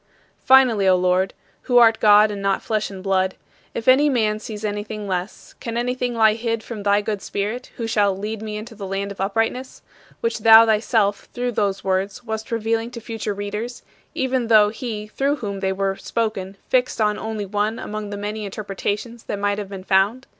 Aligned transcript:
Finally, 0.45 0.87
O 0.87 0.95
Lord 0.95 1.35
who 1.69 1.77
art 1.77 1.99
God 1.99 2.31
and 2.31 2.41
not 2.41 2.63
flesh 2.63 2.89
and 2.89 3.03
blood 3.03 3.35
if 3.75 3.87
any 3.87 4.09
man 4.09 4.39
sees 4.39 4.65
anything 4.65 5.07
less, 5.07 5.53
can 5.59 5.77
anything 5.77 6.15
lie 6.15 6.33
hid 6.33 6.63
from 6.63 6.81
"thy 6.81 7.01
good 7.01 7.21
Spirit" 7.21 7.69
who 7.75 7.85
shall 7.85 8.17
"lead 8.17 8.41
me 8.41 8.57
into 8.57 8.73
the 8.73 8.87
land 8.87 9.11
of 9.11 9.21
uprightness," 9.21 9.83
which 10.19 10.39
thou 10.39 10.65
thyself, 10.65 11.25
through 11.33 11.51
those 11.51 11.83
words, 11.83 12.23
wast 12.23 12.49
revealing 12.51 12.89
to 12.89 12.99
future 12.99 13.35
readers, 13.35 13.83
even 14.15 14.47
though 14.47 14.69
he 14.69 15.05
through 15.05 15.35
whom 15.35 15.59
they 15.59 15.71
were 15.71 15.95
spoken 15.95 16.57
fixed 16.67 16.99
on 16.99 17.19
only 17.19 17.45
one 17.45 17.77
among 17.77 18.09
the 18.09 18.17
many 18.17 18.43
interpretations 18.43 19.25
that 19.25 19.37
might 19.37 19.59
have 19.59 19.69
been 19.69 19.83
found? 19.83 20.25